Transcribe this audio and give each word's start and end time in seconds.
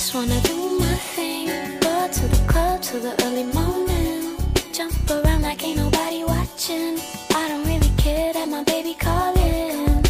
just 0.00 0.14
wanna 0.14 0.40
do 0.40 0.78
my 0.78 0.96
thing. 1.14 1.46
Go 1.80 2.08
to 2.10 2.24
the 2.34 2.42
club 2.50 2.80
till 2.80 3.00
the 3.00 3.12
early 3.26 3.44
morning. 3.58 4.34
Jump 4.72 4.94
around 5.10 5.42
like 5.42 5.62
ain't 5.62 5.76
nobody 5.76 6.24
watching. 6.24 6.96
I 7.40 7.44
don't 7.50 7.66
really 7.66 7.92
care 7.98 8.32
that 8.32 8.48
my 8.48 8.64
baby 8.64 8.94
calling. 8.94 10.02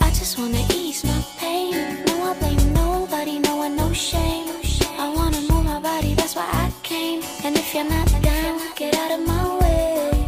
I 0.00 0.08
just 0.20 0.38
wanna 0.38 0.64
ease 0.72 1.04
my 1.04 1.20
pain. 1.38 1.74
No, 2.06 2.14
I 2.30 2.32
blame 2.40 2.72
nobody, 2.72 3.38
no 3.38 3.56
one, 3.56 3.76
no 3.76 3.92
shame. 3.92 4.48
I 4.98 5.12
wanna 5.14 5.42
move 5.50 5.64
my 5.72 5.78
body, 5.78 6.14
that's 6.14 6.34
why 6.34 6.48
I 6.64 6.72
came. 6.82 7.20
And 7.44 7.54
if 7.54 7.74
you're 7.74 7.84
not 7.84 8.08
down, 8.22 8.56
get 8.76 8.94
out 8.94 9.12
of 9.12 9.20
my 9.26 9.44
way. 9.60 10.26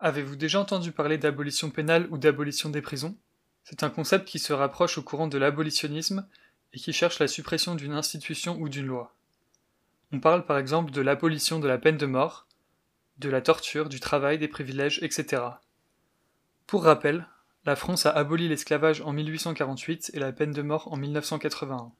Avez-vous 0.00 0.34
déjà 0.34 0.58
entendu 0.58 0.90
parler 0.90 1.16
d'abolition 1.16 1.70
pénale 1.70 2.08
ou 2.10 2.18
d'abolition 2.18 2.70
des 2.70 2.82
prisons? 2.82 3.14
C'est 3.62 3.84
un 3.84 3.90
concept 3.90 4.26
qui 4.26 4.40
se 4.40 4.52
rapproche 4.52 4.98
au 4.98 5.02
courant 5.02 5.28
de 5.28 5.38
l'abolitionnisme 5.38 6.26
et 6.72 6.78
qui 6.78 6.92
cherche 6.92 7.18
la 7.18 7.28
suppression 7.28 7.74
d'une 7.74 7.92
institution 7.92 8.58
ou 8.58 8.68
d'une 8.68 8.86
loi. 8.86 9.14
On 10.12 10.20
parle 10.20 10.44
par 10.46 10.58
exemple 10.58 10.90
de 10.90 11.00
l'abolition 11.00 11.58
de 11.58 11.68
la 11.68 11.78
peine 11.78 11.96
de 11.96 12.06
mort, 12.06 12.46
de 13.18 13.28
la 13.28 13.40
torture, 13.42 13.88
du 13.88 14.00
travail, 14.00 14.38
des 14.38 14.48
privilèges, 14.48 15.02
etc. 15.02 15.42
Pour 16.66 16.84
rappel, 16.84 17.26
la 17.64 17.76
France 17.76 18.06
a 18.06 18.10
aboli 18.10 18.48
l'esclavage 18.48 19.02
en 19.02 19.12
1848 19.12 20.12
et 20.14 20.18
la 20.18 20.32
peine 20.32 20.52
de 20.52 20.62
mort 20.62 20.92
en 20.92 20.96
1981. 20.96 21.92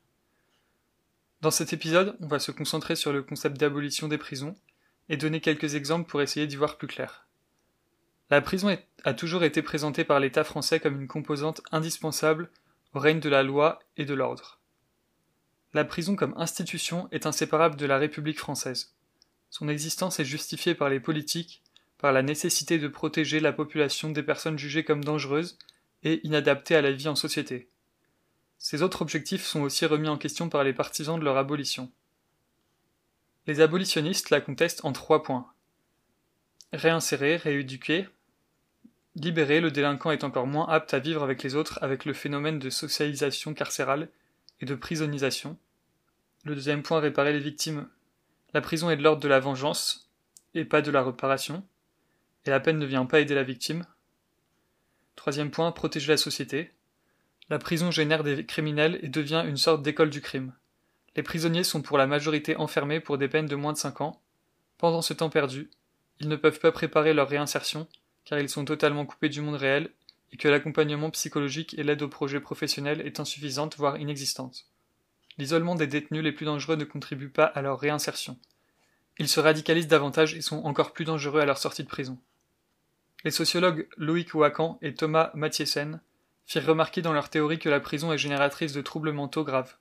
Dans 1.41 1.51
cet 1.51 1.73
épisode, 1.73 2.17
on 2.21 2.27
va 2.27 2.39
se 2.39 2.51
concentrer 2.51 2.97
sur 2.97 3.13
le 3.13 3.23
concept 3.23 3.59
d'abolition 3.59 4.09
des 4.09 4.19
prisons 4.19 4.57
et 5.09 5.17
donner 5.17 5.41
quelques 5.41 5.75
exemples 5.75 6.09
pour 6.09 6.23
essayer 6.23 6.47
d'y 6.47 6.57
voir 6.57 6.79
plus 6.79 6.89
clair. 6.89 7.27
La 8.31 8.41
prison 8.41 8.77
a 9.05 9.15
toujours 9.15 9.45
été 9.45 9.63
présentée 9.63 10.05
par 10.05 10.21
l'État 10.21 10.45
français 10.45 10.81
comme 10.81 11.01
une 11.01 11.09
composante 11.09 11.63
indispensable 11.73 12.51
au 12.95 12.99
règne 12.99 13.21
de 13.21 13.29
la 13.29 13.43
loi 13.43 13.79
et 13.97 14.05
de 14.05 14.15
l'ordre. 14.15 14.58
La 15.75 15.85
prison 15.85 16.17
comme 16.17 16.35
institution 16.37 17.09
est 17.13 17.27
inséparable 17.27 17.77
de 17.77 17.87
la 17.87 17.99
République 17.99 18.39
française. 18.39 18.95
Son 19.51 19.69
existence 19.69 20.21
est 20.21 20.25
justifiée 20.25 20.75
par 20.75 20.89
les 20.89 21.01
politiques, 21.01 21.63
par 21.99 22.13
la 22.13 22.23
nécessité 22.23 22.79
de 22.79 22.89
protéger 22.89 23.41
la 23.41 23.53
population 23.53 24.11
des 24.11 24.23
personnes 24.23 24.59
jugées 24.59 24.85
comme 24.85 25.05
dangereuses 25.05 25.59
et 26.05 26.21
inadaptées 26.27 26.77
à 26.77 26.83
la 26.83 26.93
vie 26.93 27.09
en 27.09 27.17
société. 27.17 27.69
Ces 28.59 28.83
autres 28.83 29.03
objectifs 29.03 29.45
sont 29.45 29.61
aussi 29.63 29.87
remis 29.87 30.09
en 30.09 30.19
question 30.19 30.49
par 30.49 30.65
les 30.65 30.73
partisans 30.73 31.19
de 31.19 31.25
leur 31.25 31.37
abolition. 31.37 31.91
Les 33.47 33.61
abolitionnistes 33.61 34.31
la 34.31 34.41
contestent 34.41 34.85
en 34.85 34.93
trois 34.93 35.23
points. 35.23 35.47
Réinsérer, 36.73 37.37
rééduquer, 37.37 38.09
Libéré, 39.21 39.61
le 39.61 39.73
délinquant 39.73 40.13
est 40.13 40.23
encore 40.23 40.47
moins 40.47 40.69
apte 40.69 40.95
à 40.95 41.01
vivre 41.01 41.25
avec 41.25 41.43
les 41.43 41.57
autres 41.57 41.79
avec 41.83 42.05
le 42.05 42.13
phénomène 42.13 42.61
de 42.61 42.71
socialisation 42.71 43.53
carcérale 43.53 44.09
et 44.61 44.67
de 44.67 44.75
prisonisation. 44.75 45.57
Le 46.45 46.55
deuxième 46.55 46.83
point, 46.83 47.01
réparer 47.01 47.33
les 47.33 47.41
victimes. 47.41 47.89
La 48.55 48.61
prison 48.61 48.91
est 48.91 48.97
de 48.97 49.03
l'ordre 49.03 49.23
de 49.23 49.29
la 49.29 49.41
vengeance 49.41 50.09
et 50.55 50.65
pas 50.65 50.83
de 50.83 50.91
la 50.91 51.03
réparation, 51.03 51.65
et 52.47 52.51
la 52.51 52.61
peine 52.61 52.79
ne 52.79 52.87
vient 52.87 53.05
pas 53.05 53.21
aider 53.21 53.35
la 53.35 53.43
victime. 53.43 53.85
Troisième 55.17 55.51
point, 55.51 55.71
protéger 55.73 56.13
la 56.13 56.17
société. 56.17 56.73
La 57.51 57.59
prison 57.59 57.91
génère 57.91 58.25
des 58.25 58.47
criminels 58.47 58.99
et 59.03 59.09
devient 59.09 59.45
une 59.47 59.57
sorte 59.57 59.83
d'école 59.83 60.11
du 60.11 60.21
crime. 60.21 60.55
Les 61.17 61.23
prisonniers 61.23 61.65
sont 61.65 61.83
pour 61.83 61.99
la 61.99 62.07
majorité 62.07 62.57
enfermés 62.57 63.01
pour 63.01 63.19
des 63.19 63.29
peines 63.29 63.47
de 63.47 63.57
moins 63.57 63.73
de 63.73 63.79
5 63.79 64.01
ans. 64.01 64.21
Pendant 64.79 65.03
ce 65.03 65.13
temps 65.13 65.31
perdu, 65.31 65.71
ils 66.21 66.29
ne 66.29 66.37
peuvent 66.37 66.61
pas 66.61 66.73
préparer 66.73 67.15
leur 67.15 67.29
réinsertion 67.29 67.89
car 68.29 68.39
ils 68.39 68.51
sont 68.51 68.67
totalement 68.67 69.07
coupés 69.07 69.31
du 69.31 69.41
monde 69.41 69.55
réel 69.55 69.91
et 70.33 70.37
que 70.37 70.49
l'accompagnement 70.49 71.11
psychologique 71.11 71.75
et 71.79 71.83
l'aide 71.83 72.03
au 72.03 72.09
projet 72.09 72.41
professionnel 72.41 73.01
est 73.01 73.21
insuffisante, 73.21 73.77
voire 73.77 73.99
inexistante. 73.99 74.67
L'isolement 75.39 75.75
des 75.75 75.87
détenus 75.87 76.23
les 76.23 76.33
plus 76.33 76.47
dangereux 76.47 76.77
ne 76.77 76.85
contribue 76.85 77.31
pas 77.31 77.45
à 77.45 77.63
leur 77.63 77.79
réinsertion. 77.79 78.39
Ils 79.19 79.29
se 79.29 79.41
radicalisent 79.41 79.89
davantage 79.89 80.35
et 80.35 80.41
sont 80.41 80.65
encore 80.65 80.93
plus 80.93 81.05
dangereux 81.05 81.41
à 81.41 81.47
leur 81.47 81.59
sortie 81.59 81.85
de 81.85 81.89
prison. 81.89 82.19
Les 83.25 83.31
sociologues 83.31 83.89
Loïc 83.97 84.35
Ouacan 84.35 84.79
et 84.83 84.95
Thomas 84.95 85.31
Mathiesen 85.35 86.01
firent 86.47 86.67
remarquer 86.67 87.03
dans 87.03 87.13
leur 87.13 87.29
théorie 87.29 87.59
que 87.59 87.69
la 87.69 87.81
prison 87.81 88.13
est 88.13 88.19
génératrice 88.19 88.73
de 88.73 88.81
troubles 88.81 89.13
mentaux 89.13 89.45
graves. 89.45 89.77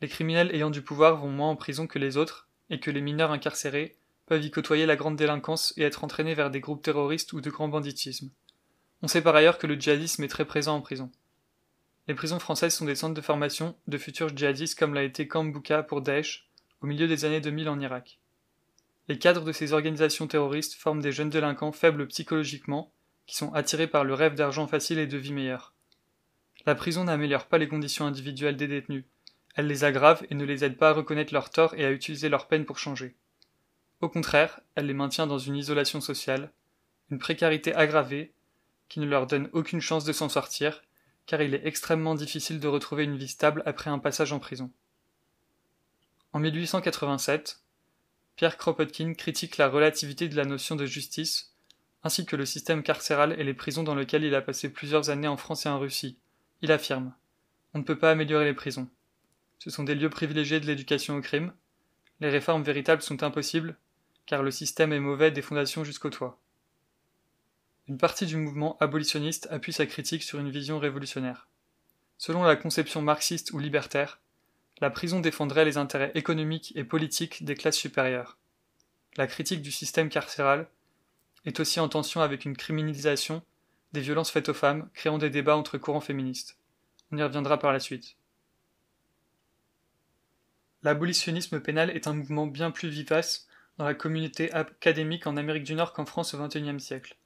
Les 0.00 0.08
criminels 0.08 0.54
ayant 0.54 0.70
du 0.70 0.82
pouvoir 0.82 1.16
vont 1.16 1.30
moins 1.30 1.50
en 1.50 1.56
prison 1.56 1.86
que 1.86 1.98
les 1.98 2.16
autres, 2.16 2.48
et 2.70 2.80
que 2.80 2.90
les 2.90 3.00
mineurs 3.00 3.30
incarcérés 3.30 3.96
peuvent 4.26 4.44
y 4.44 4.50
côtoyer 4.50 4.86
la 4.86 4.96
grande 4.96 5.16
délinquance 5.16 5.72
et 5.76 5.82
être 5.82 6.02
entraînés 6.04 6.34
vers 6.34 6.50
des 6.50 6.60
groupes 6.60 6.82
terroristes 6.82 7.32
ou 7.32 7.40
de 7.40 7.50
grand 7.50 7.68
banditisme. 7.68 8.30
On 9.02 9.08
sait 9.08 9.22
par 9.22 9.36
ailleurs 9.36 9.58
que 9.58 9.66
le 9.66 9.74
djihadisme 9.74 10.24
est 10.24 10.28
très 10.28 10.44
présent 10.44 10.76
en 10.76 10.80
prison. 10.80 11.10
Les 12.08 12.14
prisons 12.14 12.38
françaises 12.38 12.74
sont 12.74 12.84
des 12.84 12.94
centres 12.94 13.14
de 13.14 13.20
formation 13.20 13.76
de 13.86 13.98
futurs 13.98 14.36
djihadistes 14.36 14.78
comme 14.78 14.94
l'a 14.94 15.02
été 15.02 15.26
Camp 15.26 15.52
pour 15.88 16.00
Daesh 16.02 16.48
au 16.80 16.86
milieu 16.86 17.08
des 17.08 17.24
années 17.24 17.40
2000 17.40 17.68
en 17.68 17.80
Irak. 17.80 18.18
Les 19.08 19.18
cadres 19.18 19.44
de 19.44 19.52
ces 19.52 19.72
organisations 19.72 20.26
terroristes 20.26 20.74
forment 20.74 21.02
des 21.02 21.12
jeunes 21.12 21.30
délinquants 21.30 21.72
faibles 21.72 22.06
psychologiquement 22.08 22.92
qui 23.26 23.36
sont 23.36 23.52
attirés 23.54 23.86
par 23.86 24.04
le 24.04 24.14
rêve 24.14 24.34
d'argent 24.34 24.66
facile 24.66 24.98
et 24.98 25.06
de 25.06 25.16
vie 25.16 25.32
meilleure. 25.32 25.74
La 26.64 26.74
prison 26.74 27.04
n'améliore 27.04 27.46
pas 27.46 27.58
les 27.58 27.68
conditions 27.68 28.06
individuelles 28.06 28.56
des 28.56 28.68
détenus, 28.68 29.04
elle 29.56 29.66
les 29.66 29.84
aggrave 29.84 30.24
et 30.30 30.34
ne 30.34 30.44
les 30.44 30.64
aide 30.64 30.76
pas 30.76 30.90
à 30.90 30.92
reconnaître 30.92 31.32
leurs 31.32 31.50
torts 31.50 31.74
et 31.74 31.84
à 31.84 31.90
utiliser 31.90 32.28
leur 32.28 32.46
peine 32.46 32.66
pour 32.66 32.78
changer. 32.78 33.16
Au 34.02 34.08
contraire, 34.08 34.60
elle 34.74 34.86
les 34.86 34.94
maintient 34.94 35.26
dans 35.26 35.38
une 35.38 35.56
isolation 35.56 36.02
sociale, 36.02 36.52
une 37.10 37.18
précarité 37.18 37.74
aggravée, 37.74 38.34
qui 38.88 39.00
ne 39.00 39.06
leur 39.06 39.26
donne 39.26 39.48
aucune 39.52 39.80
chance 39.80 40.04
de 40.04 40.12
s'en 40.12 40.28
sortir, 40.28 40.82
car 41.26 41.42
il 41.42 41.54
est 41.54 41.66
extrêmement 41.66 42.14
difficile 42.14 42.60
de 42.60 42.68
retrouver 42.68 43.04
une 43.04 43.16
vie 43.16 43.28
stable 43.28 43.62
après 43.66 43.90
un 43.90 43.98
passage 43.98 44.32
en 44.32 44.38
prison. 44.38 44.70
En 46.32 46.38
1887, 46.38 47.60
Pierre 48.36 48.58
Kropotkin 48.58 49.14
critique 49.14 49.56
la 49.56 49.68
relativité 49.68 50.28
de 50.28 50.36
la 50.36 50.44
notion 50.44 50.76
de 50.76 50.86
justice, 50.86 51.54
ainsi 52.04 52.26
que 52.26 52.36
le 52.36 52.46
système 52.46 52.82
carcéral 52.82 53.34
et 53.38 53.44
les 53.44 53.54
prisons 53.54 53.82
dans 53.82 53.94
lesquelles 53.94 54.24
il 54.24 54.34
a 54.34 54.42
passé 54.42 54.68
plusieurs 54.68 55.10
années 55.10 55.28
en 55.28 55.36
France 55.36 55.66
et 55.66 55.68
en 55.68 55.78
Russie. 55.78 56.18
Il 56.62 56.70
affirme 56.70 57.14
On 57.74 57.78
ne 57.78 57.84
peut 57.84 57.98
pas 57.98 58.10
améliorer 58.10 58.44
les 58.44 58.54
prisons. 58.54 58.88
Ce 59.58 59.70
sont 59.70 59.84
des 59.84 59.94
lieux 59.94 60.10
privilégiés 60.10 60.60
de 60.60 60.66
l'éducation 60.66 61.16
au 61.16 61.20
crime. 61.20 61.52
Les 62.20 62.28
réformes 62.28 62.62
véritables 62.62 63.02
sont 63.02 63.22
impossibles, 63.22 63.76
car 64.26 64.42
le 64.42 64.50
système 64.50 64.92
est 64.92 65.00
mauvais 65.00 65.30
des 65.30 65.42
fondations 65.42 65.84
jusqu'au 65.84 66.10
toit. 66.10 66.38
Une 67.88 67.98
partie 67.98 68.26
du 68.26 68.36
mouvement 68.36 68.76
abolitionniste 68.80 69.46
appuie 69.50 69.72
sa 69.72 69.86
critique 69.86 70.24
sur 70.24 70.40
une 70.40 70.50
vision 70.50 70.80
révolutionnaire. 70.80 71.46
Selon 72.18 72.42
la 72.42 72.56
conception 72.56 73.00
marxiste 73.00 73.52
ou 73.52 73.60
libertaire, 73.60 74.20
la 74.80 74.90
prison 74.90 75.20
défendrait 75.20 75.64
les 75.64 75.76
intérêts 75.76 76.10
économiques 76.16 76.72
et 76.74 76.82
politiques 76.82 77.44
des 77.44 77.54
classes 77.54 77.76
supérieures. 77.76 78.38
La 79.16 79.28
critique 79.28 79.62
du 79.62 79.70
système 79.70 80.08
carcéral 80.08 80.66
est 81.44 81.60
aussi 81.60 81.78
en 81.78 81.88
tension 81.88 82.22
avec 82.22 82.44
une 82.44 82.56
criminalisation 82.56 83.42
des 83.92 84.00
violences 84.00 84.32
faites 84.32 84.48
aux 84.48 84.54
femmes, 84.54 84.90
créant 84.92 85.18
des 85.18 85.30
débats 85.30 85.56
entre 85.56 85.78
courants 85.78 86.00
féministes. 86.00 86.58
On 87.12 87.18
y 87.18 87.22
reviendra 87.22 87.58
par 87.58 87.72
la 87.72 87.78
suite. 87.78 88.16
L'abolitionnisme 90.82 91.60
pénal 91.60 91.90
est 91.90 92.08
un 92.08 92.14
mouvement 92.14 92.48
bien 92.48 92.72
plus 92.72 92.88
vivace 92.88 93.46
dans 93.78 93.84
la 93.84 93.94
communauté 93.94 94.52
académique 94.52 95.28
en 95.28 95.36
Amérique 95.36 95.64
du 95.64 95.74
Nord 95.74 95.92
qu'en 95.92 96.04
France 96.04 96.34
au 96.34 96.38
XXIe 96.44 96.80
siècle. 96.80 97.16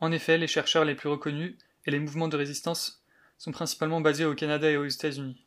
En 0.00 0.12
effet, 0.12 0.38
les 0.38 0.46
chercheurs 0.46 0.84
les 0.84 0.94
plus 0.94 1.08
reconnus 1.08 1.56
et 1.86 1.90
les 1.90 1.98
mouvements 1.98 2.28
de 2.28 2.36
résistance 2.36 3.02
sont 3.38 3.52
principalement 3.52 4.00
basés 4.00 4.24
au 4.24 4.34
Canada 4.34 4.70
et 4.70 4.76
aux 4.76 4.86
États-Unis. 4.86 5.46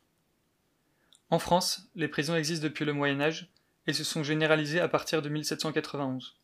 En 1.29 1.39
France, 1.39 1.89
les 1.95 2.07
prisons 2.07 2.35
existent 2.35 2.63
depuis 2.63 2.85
le 2.85 2.93
Moyen 2.93 3.19
Âge 3.19 3.49
et 3.87 3.93
se 3.93 4.03
sont 4.03 4.23
généralisées 4.23 4.79
à 4.79 4.87
partir 4.87 5.21
de 5.21 5.29
1791. 5.29 6.37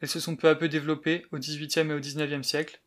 Elles 0.00 0.08
se 0.08 0.20
sont 0.20 0.36
peu 0.36 0.48
à 0.48 0.54
peu 0.54 0.68
développées 0.68 1.26
au 1.32 1.38
XVIIIe 1.38 1.90
et 1.90 1.94
au 1.94 2.00
XIXe 2.00 2.46
siècle. 2.46 2.80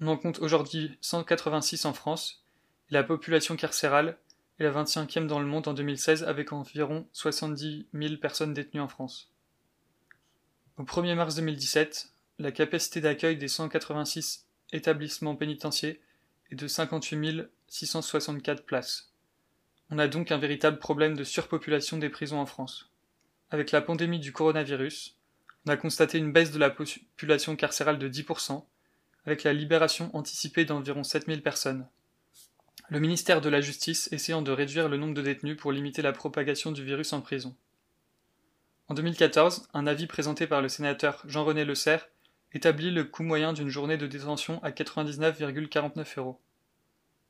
On 0.00 0.06
en 0.06 0.16
compte 0.16 0.38
aujourd'hui 0.38 0.96
186 1.02 1.84
en 1.84 1.92
France, 1.92 2.44
et 2.90 2.94
la 2.94 3.04
population 3.04 3.56
carcérale 3.56 4.16
est 4.58 4.64
la 4.64 4.70
25e 4.70 5.26
dans 5.26 5.40
le 5.40 5.46
monde 5.46 5.68
en 5.68 5.74
2016 5.74 6.24
avec 6.24 6.52
environ 6.52 7.06
70 7.12 7.86
000 7.92 8.16
personnes 8.16 8.54
détenues 8.54 8.80
en 8.80 8.88
France. 8.88 9.30
Au 10.78 10.84
1er 10.84 11.14
mars 11.14 11.36
2017, 11.36 12.13
la 12.38 12.50
capacité 12.50 13.00
d'accueil 13.00 13.36
des 13.36 13.48
186 13.48 14.46
établissements 14.72 15.36
pénitentiaires 15.36 15.96
est 16.50 16.56
de 16.56 16.66
58 16.66 17.48
664 17.68 18.64
places. 18.64 19.12
On 19.90 19.98
a 19.98 20.08
donc 20.08 20.32
un 20.32 20.38
véritable 20.38 20.78
problème 20.78 21.16
de 21.16 21.24
surpopulation 21.24 21.98
des 21.98 22.08
prisons 22.08 22.40
en 22.40 22.46
France. 22.46 22.90
Avec 23.50 23.70
la 23.70 23.80
pandémie 23.80 24.18
du 24.18 24.32
coronavirus, 24.32 25.16
on 25.66 25.70
a 25.70 25.76
constaté 25.76 26.18
une 26.18 26.32
baisse 26.32 26.50
de 26.50 26.58
la 26.58 26.70
population 26.70 27.56
carcérale 27.56 27.98
de 27.98 28.08
10%, 28.08 28.64
avec 29.26 29.44
la 29.44 29.52
libération 29.52 30.10
anticipée 30.14 30.64
d'environ 30.64 31.04
7000 31.04 31.42
personnes. 31.42 31.86
Le 32.90 33.00
ministère 33.00 33.40
de 33.40 33.48
la 33.48 33.60
Justice 33.60 34.08
essayant 34.12 34.42
de 34.42 34.50
réduire 34.50 34.88
le 34.88 34.96
nombre 34.96 35.14
de 35.14 35.22
détenus 35.22 35.56
pour 35.56 35.72
limiter 35.72 36.02
la 36.02 36.12
propagation 36.12 36.72
du 36.72 36.84
virus 36.84 37.12
en 37.12 37.20
prison. 37.20 37.56
En 38.88 38.94
2014, 38.94 39.68
un 39.72 39.86
avis 39.86 40.06
présenté 40.06 40.46
par 40.46 40.60
le 40.60 40.68
sénateur 40.68 41.22
Jean-René 41.26 41.64
Le 41.64 41.74
Serre 41.74 42.08
établit 42.54 42.90
le 42.90 43.04
coût 43.04 43.24
moyen 43.24 43.52
d'une 43.52 43.68
journée 43.68 43.98
de 43.98 44.06
détention 44.06 44.62
à 44.62 44.70
99,49 44.70 46.18
euros. 46.18 46.40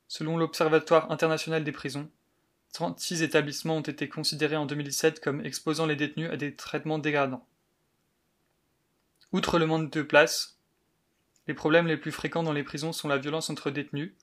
Selon 0.07 0.37
l'Observatoire 0.37 1.11
international 1.11 1.63
des 1.63 1.71
prisons, 1.71 2.09
36 2.73 3.23
établissements 3.23 3.77
ont 3.77 3.81
été 3.81 4.07
considérés 4.07 4.55
en 4.55 4.65
2007 4.65 5.19
comme 5.19 5.43
exposant 5.43 5.87
les 5.87 5.95
détenus 5.95 6.29
à 6.29 6.37
des 6.37 6.55
traitements 6.55 6.99
dégradants. 6.99 7.45
Outre 9.31 9.57
le 9.57 9.65
manque 9.65 9.91
de 9.91 10.03
place, 10.03 10.59
les 11.47 11.53
problèmes 11.53 11.87
les 11.87 11.97
plus 11.97 12.11
fréquents 12.11 12.43
dans 12.43 12.53
les 12.53 12.63
prisons 12.63 12.93
sont 12.93 13.07
la 13.07 13.17
violence 13.17 13.49
entre 13.49 13.71
détenus, 13.71 14.13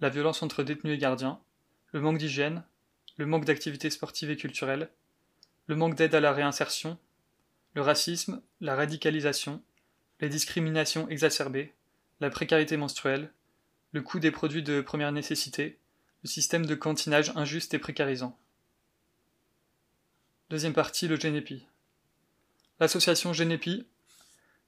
la 0.00 0.10
violence 0.10 0.42
entre 0.42 0.62
détenus 0.62 0.94
et 0.94 0.98
gardiens, 0.98 1.40
le 1.92 2.00
manque 2.00 2.18
d'hygiène, 2.18 2.62
le 3.16 3.26
manque 3.26 3.46
d'activités 3.46 3.90
sportives 3.90 4.30
et 4.30 4.36
culturelles, 4.36 4.90
le 5.66 5.76
manque 5.76 5.94
d'aide 5.94 6.14
à 6.14 6.20
la 6.20 6.32
réinsertion, 6.32 6.98
le 7.74 7.82
racisme, 7.82 8.42
la 8.60 8.74
radicalisation, 8.74 9.62
les 10.20 10.28
discriminations 10.28 11.08
exacerbées, 11.08 11.74
la 12.20 12.30
précarité 12.30 12.76
menstruelle, 12.76 13.32
le 13.92 14.02
coût 14.02 14.18
des 14.18 14.30
produits 14.30 14.62
de 14.62 14.80
première 14.80 15.12
nécessité, 15.12 15.78
le 16.22 16.28
système 16.28 16.66
de 16.66 16.74
cantinage 16.74 17.32
injuste 17.36 17.74
et 17.74 17.78
précarisant. 17.78 18.38
Deuxième 20.48 20.72
partie, 20.72 21.08
le 21.08 21.16
Génépi. 21.16 21.66
L'association 22.80 23.32
Génépi 23.32 23.86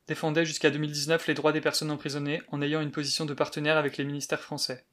défendait 0.06 0.44
jusqu'à 0.44 0.70
2019 0.70 1.26
les 1.26 1.34
droits 1.34 1.52
des 1.52 1.60
personnes 1.60 1.90
emprisonnées 1.90 2.42
en 2.48 2.62
ayant 2.62 2.80
une 2.80 2.90
position 2.90 3.26
de 3.26 3.34
partenaire 3.34 3.76
avec 3.76 3.96
les 3.96 4.04
ministères 4.04 4.40
français. 4.40 4.84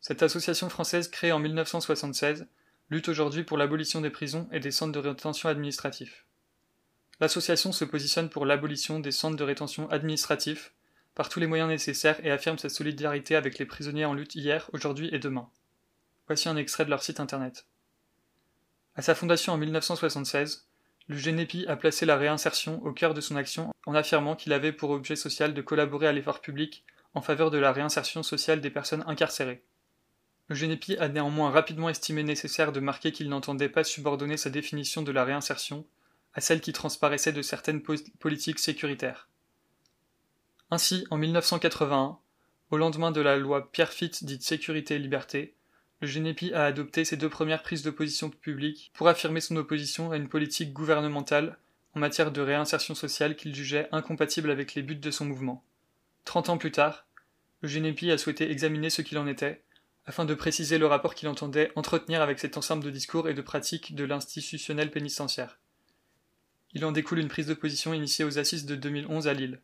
Cette 0.00 0.22
association 0.22 0.68
française 0.70 1.08
créée 1.08 1.32
en 1.32 1.38
1976 1.38 2.46
lutte 2.88 3.08
aujourd'hui 3.08 3.44
pour 3.44 3.58
l'abolition 3.58 4.00
des 4.00 4.10
prisons 4.10 4.48
et 4.50 4.60
des 4.60 4.70
centres 4.70 4.92
de 4.92 5.08
rétention 5.08 5.48
administratifs. 5.48 6.24
L'association 7.20 7.70
se 7.72 7.84
positionne 7.84 8.30
pour 8.30 8.46
l'abolition 8.46 8.98
des 8.98 9.12
centres 9.12 9.36
de 9.36 9.44
rétention 9.44 9.90
administratifs 9.90 10.72
par 11.14 11.28
tous 11.28 11.38
les 11.38 11.46
moyens 11.46 11.68
nécessaires 11.68 12.24
et 12.24 12.30
affirme 12.30 12.56
sa 12.56 12.70
solidarité 12.70 13.36
avec 13.36 13.58
les 13.58 13.66
prisonniers 13.66 14.06
en 14.06 14.14
lutte 14.14 14.34
hier, 14.34 14.70
aujourd'hui 14.72 15.10
et 15.12 15.18
demain. 15.18 15.50
Voici 16.26 16.48
un 16.48 16.56
extrait 16.56 16.86
de 16.86 16.90
leur 16.90 17.02
site 17.02 17.20
internet. 17.20 17.66
À 18.96 19.02
sa 19.02 19.14
fondation 19.14 19.52
en 19.52 19.58
1976, 19.58 20.66
le 21.08 21.16
GNEPI 21.16 21.66
a 21.66 21.76
placé 21.76 22.06
la 22.06 22.16
réinsertion 22.16 22.82
au 22.84 22.92
cœur 22.92 23.12
de 23.12 23.20
son 23.20 23.36
action 23.36 23.70
en 23.84 23.94
affirmant 23.94 24.36
qu'il 24.36 24.52
avait 24.52 24.72
pour 24.72 24.90
objet 24.90 25.16
social 25.16 25.52
de 25.52 25.62
collaborer 25.62 26.06
à 26.06 26.12
l'effort 26.12 26.40
public 26.40 26.84
en 27.14 27.20
faveur 27.20 27.50
de 27.50 27.58
la 27.58 27.72
réinsertion 27.72 28.22
sociale 28.22 28.60
des 28.60 28.70
personnes 28.70 29.04
incarcérées. 29.06 29.62
Le 30.48 30.56
GNEPI 30.56 30.96
a 30.96 31.08
néanmoins 31.08 31.50
rapidement 31.50 31.90
estimé 31.90 32.22
nécessaire 32.22 32.72
de 32.72 32.80
marquer 32.80 33.12
qu'il 33.12 33.28
n'entendait 33.28 33.68
pas 33.68 33.84
subordonner 33.84 34.36
sa 34.36 34.50
définition 34.50 35.02
de 35.02 35.12
la 35.12 35.24
réinsertion 35.24 35.84
à 36.34 36.40
celle 36.40 36.60
qui 36.60 36.72
transparaissait 36.72 37.32
de 37.32 37.42
certaines 37.42 37.82
politiques 37.82 38.58
sécuritaires. 38.58 39.28
Ainsi, 40.70 41.06
en 41.10 41.16
1981, 41.16 42.18
au 42.70 42.76
lendemain 42.76 43.10
de 43.10 43.20
la 43.20 43.36
loi 43.36 43.70
Pierre-Fitte 43.72 44.24
dite 44.24 44.42
Sécurité 44.42 44.94
et 44.94 44.98
Liberté, 44.98 45.54
le 46.00 46.08
GNEPI 46.08 46.54
a 46.54 46.64
adopté 46.64 47.04
ses 47.04 47.16
deux 47.16 47.28
premières 47.28 47.62
prises 47.62 47.82
de 47.82 47.90
position 47.90 48.30
publiques 48.30 48.90
pour 48.94 49.08
affirmer 49.08 49.40
son 49.40 49.56
opposition 49.56 50.12
à 50.12 50.16
une 50.16 50.28
politique 50.28 50.72
gouvernementale 50.72 51.58
en 51.94 52.00
matière 52.00 52.30
de 52.30 52.40
réinsertion 52.40 52.94
sociale 52.94 53.36
qu'il 53.36 53.54
jugeait 53.54 53.88
incompatible 53.92 54.50
avec 54.50 54.74
les 54.74 54.82
buts 54.82 54.94
de 54.94 55.10
son 55.10 55.24
mouvement. 55.24 55.64
Trente 56.24 56.48
ans 56.48 56.58
plus 56.58 56.70
tard, 56.70 57.06
le 57.62 57.68
GNEPI 57.68 58.12
a 58.12 58.18
souhaité 58.18 58.50
examiner 58.50 58.88
ce 58.88 59.02
qu'il 59.02 59.18
en 59.18 59.26
était, 59.26 59.62
afin 60.06 60.24
de 60.24 60.34
préciser 60.34 60.78
le 60.78 60.86
rapport 60.86 61.14
qu'il 61.14 61.28
entendait 61.28 61.72
entretenir 61.76 62.22
avec 62.22 62.38
cet 62.38 62.56
ensemble 62.56 62.84
de 62.84 62.90
discours 62.90 63.28
et 63.28 63.34
de 63.34 63.42
pratiques 63.42 63.94
de 63.94 64.04
l'institutionnel 64.04 64.90
pénitentiaire. 64.90 65.58
Il 66.72 66.84
en 66.84 66.92
découle 66.92 67.18
une 67.18 67.28
prise 67.28 67.46
de 67.46 67.54
position 67.54 67.92
initiée 67.92 68.24
aux 68.24 68.38
assises 68.38 68.66
de 68.66 68.76
2011 68.76 69.26
à 69.26 69.34
Lille. 69.34 69.60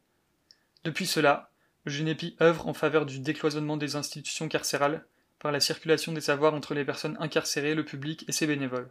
Depuis 0.84 1.06
cela, 1.06 1.50
GNEPI 1.86 2.36
œuvre 2.40 2.66
en 2.66 2.74
faveur 2.74 3.06
du 3.06 3.20
décloisonnement 3.20 3.76
des 3.76 3.94
institutions 3.94 4.48
carcérales 4.48 5.06
par 5.38 5.52
la 5.52 5.60
circulation 5.60 6.12
des 6.12 6.20
savoirs 6.20 6.54
entre 6.54 6.74
les 6.74 6.84
personnes 6.84 7.16
incarcérées, 7.20 7.74
le 7.74 7.84
public 7.84 8.24
et 8.28 8.32
ses 8.32 8.46
bénévoles. 8.46 8.90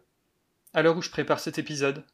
À 0.73 0.81
l'heure 0.81 0.95
où 0.97 1.01
je 1.01 1.09
prépare 1.09 1.39
cet 1.39 1.57
épisode, 1.57 2.05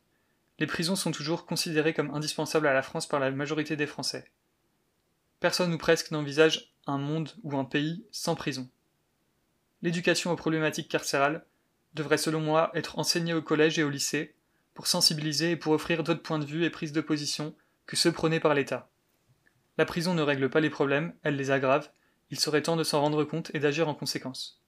les 0.60 0.68
prisons 0.68 0.96
sont 0.96 1.12
toujours 1.12 1.46
considérées 1.46 1.94
comme 1.94 2.14
indispensables 2.14 2.68
à 2.68 2.74
la 2.74 2.82
France 2.82 3.08
par 3.08 3.20
la 3.20 3.32
majorité 3.32 3.76
des 3.76 3.88
Français. 3.88 4.32
Personne 5.40 5.74
ou 5.74 5.78
presque 5.78 6.12
n'envisage 6.12 6.74
un 6.88 6.98
monde 6.98 7.32
ou 7.44 7.58
un 7.58 7.66
pays 7.66 8.06
sans 8.12 8.36
prison. 8.36 8.70
L'éducation 9.82 10.32
aux 10.32 10.36
problématiques 10.36 10.90
carcérales 10.90 11.46
devrait 11.94 12.18
selon 12.18 12.40
moi 12.40 12.72
être 12.76 13.00
enseignée 13.00 13.34
au 13.34 13.42
collège 13.42 13.80
et 13.80 13.84
au 13.84 13.90
lycée 13.90 14.36
pour 14.74 14.88
sensibiliser 14.88 15.52
et 15.52 15.56
pour 15.56 15.74
offrir 15.74 16.04
d'autres 16.04 16.24
points 16.24 16.40
de 16.40 16.46
vue 16.46 16.66
et 16.66 16.70
prises 16.70 16.94
de 16.94 17.02
position 17.02 17.56
que 17.86 17.96
ceux 17.96 18.12
prônés 18.12 18.40
par 18.40 18.54
l'État. 18.54 18.90
La 19.78 19.86
prison 19.86 20.14
ne 20.14 20.22
règle 20.22 20.50
pas 20.50 20.60
les 20.60 20.70
problèmes, 20.70 21.14
elle 21.24 21.36
les 21.36 21.52
aggrave, 21.52 21.90
il 22.30 22.40
serait 22.40 22.62
temps 22.62 22.78
de 22.78 22.84
s'en 22.84 23.02
rendre 23.02 23.24
compte 23.24 23.52
et 23.54 23.60
d'agir 23.60 23.88
en 23.90 23.94
conséquence. 23.94 24.62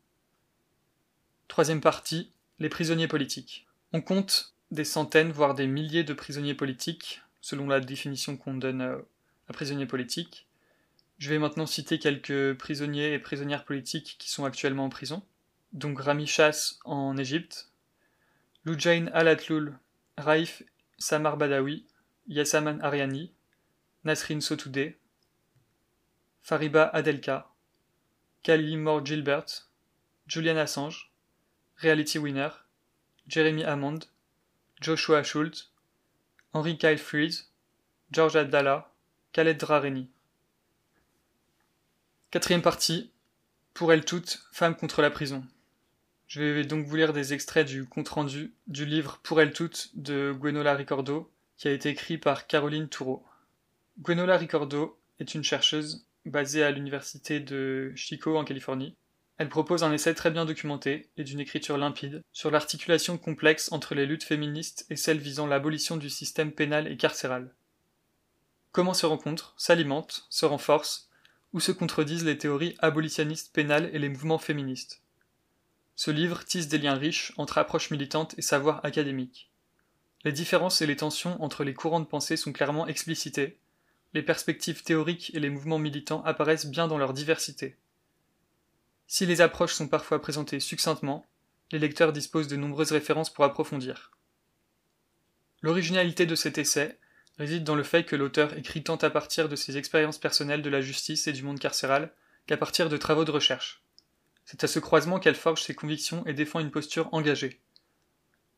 Troisième 1.47 1.81
partie, 1.81 2.31
les 2.59 2.69
prisonniers 2.69 3.07
politiques. 3.07 3.67
On 3.93 4.01
compte 4.01 4.53
des 4.71 4.85
centaines, 4.85 5.31
voire 5.31 5.55
des 5.55 5.67
milliers 5.67 6.03
de 6.03 6.13
prisonniers 6.13 6.55
politiques, 6.55 7.21
selon 7.41 7.67
la 7.67 7.79
définition 7.79 8.37
qu'on 8.37 8.55
donne 8.55 8.81
euh, 8.81 8.97
à 9.47 9.53
prisonniers 9.53 9.85
politiques. 9.85 10.47
Je 11.19 11.29
vais 11.29 11.39
maintenant 11.39 11.65
citer 11.65 11.99
quelques 11.99 12.53
prisonniers 12.57 13.13
et 13.13 13.19
prisonnières 13.19 13.65
politiques 13.65 14.15
qui 14.17 14.29
sont 14.29 14.45
actuellement 14.45 14.85
en 14.85 14.89
prison. 14.89 15.21
Donc 15.73 15.99
Rami 15.99 16.27
Chas 16.27 16.79
en 16.85 17.17
Égypte, 17.17 17.69
Loujain 18.65 19.07
Alatloul, 19.13 19.77
Raif 20.17 20.63
Samar 20.97 21.37
Badawi, 21.37 21.85
Yassaman 22.27 22.81
Ariani, 22.81 23.31
Nasrin 24.05 24.41
Sotoudeh, 24.41 24.95
Fariba 26.43 26.89
Adelka, 26.93 27.45
Kali 28.43 28.77
Moore 28.77 29.03
Gilbert, 29.03 29.67
Julian 30.27 30.57
Assange, 30.57 31.09
Reality 31.77 32.19
Winner, 32.19 32.51
Jeremy 33.27 33.63
Hammond, 33.63 34.07
Joshua 34.81 35.23
Schultz, 35.23 35.71
Henry 36.53 36.77
Kyle 36.77 36.97
Fries, 36.97 37.49
George 38.11 38.35
Abdallah, 38.35 38.89
Khaled 39.33 39.57
Drareni. 39.57 40.09
Quatrième 42.31 42.61
partie, 42.61 43.11
pour 43.73 43.91
elles 43.91 44.05
toutes, 44.05 44.43
Femmes 44.51 44.75
contre 44.75 45.01
la 45.01 45.09
prison. 45.09 45.45
Je 46.33 46.41
vais 46.41 46.65
donc 46.65 46.87
vous 46.87 46.95
lire 46.95 47.13
des 47.13 47.31
extraits 47.35 47.67
du 47.67 47.85
compte-rendu 47.85 48.55
du 48.65 48.87
livre 48.87 49.19
Pour 49.21 49.39
elles 49.39 49.53
toutes 49.53 49.91
de 49.93 50.33
Gwenola 50.35 50.73
Ricordo, 50.73 51.31
qui 51.57 51.67
a 51.67 51.71
été 51.71 51.89
écrit 51.89 52.17
par 52.17 52.47
Caroline 52.47 52.89
Toureau. 52.89 53.23
Gwenola 54.01 54.35
Ricordo 54.35 54.97
est 55.19 55.35
une 55.35 55.43
chercheuse 55.43 56.07
basée 56.25 56.63
à 56.63 56.71
l'université 56.71 57.39
de 57.39 57.93
Chico 57.95 58.35
en 58.35 58.45
Californie. 58.45 58.95
Elle 59.37 59.47
propose 59.47 59.83
un 59.83 59.93
essai 59.93 60.15
très 60.15 60.31
bien 60.31 60.45
documenté 60.45 61.07
et 61.17 61.23
d'une 61.23 61.39
écriture 61.39 61.77
limpide 61.77 62.23
sur 62.31 62.49
l'articulation 62.49 63.19
complexe 63.19 63.71
entre 63.71 63.93
les 63.93 64.07
luttes 64.07 64.23
féministes 64.23 64.87
et 64.89 64.95
celles 64.95 65.19
visant 65.19 65.45
l'abolition 65.45 65.97
du 65.97 66.09
système 66.09 66.51
pénal 66.51 66.91
et 66.91 66.97
carcéral. 66.97 67.53
Comment 68.71 68.95
se 68.95 69.05
rencontrent, 69.05 69.53
s'alimentent, 69.55 70.25
se 70.31 70.47
renforcent, 70.47 71.11
ou 71.53 71.59
se 71.59 71.71
contredisent 71.71 72.25
les 72.25 72.39
théories 72.39 72.75
abolitionnistes 72.79 73.53
pénales 73.53 73.91
et 73.93 73.99
les 73.99 74.09
mouvements 74.09 74.39
féministes? 74.39 75.02
Ce 75.95 76.11
livre 76.11 76.43
tisse 76.43 76.67
des 76.67 76.77
liens 76.77 76.95
riches 76.95 77.33
entre 77.37 77.57
approche 77.57 77.91
militante 77.91 78.35
et 78.37 78.41
savoir 78.41 78.83
académique. 78.83 79.51
Les 80.23 80.31
différences 80.31 80.81
et 80.81 80.87
les 80.87 80.95
tensions 80.95 81.41
entre 81.43 81.63
les 81.63 81.73
courants 81.73 81.99
de 81.99 82.05
pensée 82.05 82.37
sont 82.37 82.53
clairement 82.53 82.87
explicitées, 82.87 83.59
les 84.13 84.21
perspectives 84.21 84.83
théoriques 84.83 85.33
et 85.33 85.39
les 85.39 85.49
mouvements 85.49 85.79
militants 85.79 86.23
apparaissent 86.23 86.67
bien 86.67 86.87
dans 86.87 86.97
leur 86.97 87.13
diversité. 87.13 87.77
Si 89.07 89.25
les 89.25 89.41
approches 89.41 89.73
sont 89.73 89.87
parfois 89.87 90.21
présentées 90.21 90.59
succinctement, 90.59 91.25
les 91.71 91.79
lecteurs 91.79 92.13
disposent 92.13 92.47
de 92.47 92.55
nombreuses 92.55 92.91
références 92.91 93.33
pour 93.33 93.43
approfondir. 93.43 94.11
L'originalité 95.61 96.25
de 96.25 96.35
cet 96.35 96.57
essai 96.57 96.99
réside 97.37 97.63
dans 97.63 97.75
le 97.75 97.83
fait 97.83 98.03
que 98.03 98.15
l'auteur 98.15 98.55
écrit 98.57 98.83
tant 98.83 98.97
à 98.97 99.09
partir 99.09 99.49
de 99.49 99.55
ses 99.55 99.77
expériences 99.77 100.19
personnelles 100.19 100.61
de 100.61 100.69
la 100.69 100.81
justice 100.81 101.27
et 101.27 101.33
du 101.33 101.43
monde 101.43 101.59
carcéral 101.59 102.13
qu'à 102.45 102.57
partir 102.57 102.89
de 102.89 102.97
travaux 102.97 103.25
de 103.25 103.31
recherche. 103.31 103.83
C'est 104.45 104.63
à 104.63 104.67
ce 104.67 104.79
croisement 104.79 105.19
qu'elle 105.19 105.35
forge 105.35 105.61
ses 105.61 105.75
convictions 105.75 106.25
et 106.25 106.33
défend 106.33 106.59
une 106.59 106.71
posture 106.71 107.09
engagée. 107.13 107.61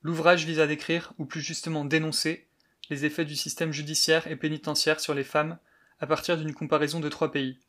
L'ouvrage 0.02 0.46
vise 0.46 0.60
à 0.60 0.68
décrire, 0.68 1.14
ou 1.18 1.26
plus 1.26 1.42
justement 1.42 1.86
dénoncer, 1.86 2.48
les 2.90 3.06
effets 3.06 3.26
du 3.26 3.36
système 3.36 3.72
judiciaire 3.72 4.28
et 4.28 4.36
pénitentiaire 4.36 5.00
sur 5.00 5.14
les 5.14 5.24
femmes 5.24 5.58
à 6.00 6.08
partir 6.08 6.38
d'une 6.38 6.54
comparaison 6.54 7.00
de 7.00 7.10
trois 7.10 7.32
pays, 7.32 7.60